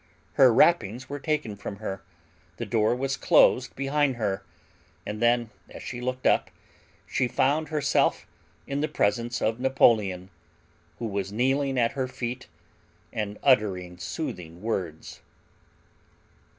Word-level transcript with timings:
Her 0.33 0.51
wrappings 0.51 1.09
were 1.09 1.19
taken 1.19 1.55
from 1.55 1.75
her, 1.75 2.01
the 2.57 2.65
door 2.65 2.95
was 2.95 3.15
closed 3.15 3.75
behind 3.75 4.15
her; 4.15 4.43
and 5.05 5.21
then, 5.21 5.51
as 5.69 5.83
she 5.83 6.01
looked 6.01 6.25
up, 6.25 6.49
she 7.05 7.27
found 7.27 7.69
herself 7.69 8.25
in 8.65 8.81
the 8.81 8.87
presence 8.87 9.43
of 9.43 9.59
Napoleon, 9.59 10.31
who 10.97 11.05
was 11.05 11.31
kneeling 11.31 11.77
at 11.77 11.91
her 11.91 12.07
feet 12.07 12.47
and 13.13 13.37
uttering 13.43 13.99
soothing 13.99 14.63
words. 14.63 15.21